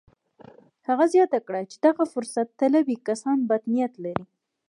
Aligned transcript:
هغه 0.87 1.05
زياته 1.13 1.39
کړه 1.47 1.61
چې 1.71 1.75
دغه 1.85 2.03
فرصت 2.13 2.47
طلبي 2.59 2.95
کسان 3.07 3.37
بد 3.49 3.63
نيت 3.73 3.93
لري. 4.03 4.25